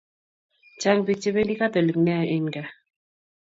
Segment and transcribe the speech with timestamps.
[0.81, 2.69] chang pik che pendi katholik nea en gaa